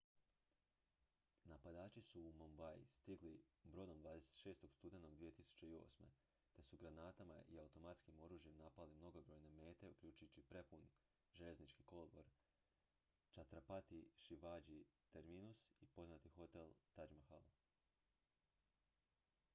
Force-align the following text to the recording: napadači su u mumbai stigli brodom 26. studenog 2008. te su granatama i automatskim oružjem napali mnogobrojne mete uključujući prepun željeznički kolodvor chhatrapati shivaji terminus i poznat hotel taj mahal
napadači 1.49 2.01
su 2.01 2.19
u 2.27 2.31
mumbai 2.37 2.85
stigli 2.91 3.41
brodom 3.63 3.99
26. 4.03 4.67
studenog 4.67 5.13
2008. 5.19 6.09
te 6.53 6.61
su 6.63 6.77
granatama 6.77 7.43
i 7.47 7.59
automatskim 7.59 8.19
oružjem 8.19 8.57
napali 8.57 8.93
mnogobrojne 8.93 9.51
mete 9.51 9.87
uključujući 9.87 10.41
prepun 10.43 10.87
željeznički 11.33 11.83
kolodvor 11.83 12.25
chhatrapati 13.31 14.07
shivaji 14.15 14.85
terminus 15.11 15.67
i 15.81 15.85
poznat 15.87 16.21
hotel 16.35 16.71
taj 16.95 17.07
mahal 17.09 17.43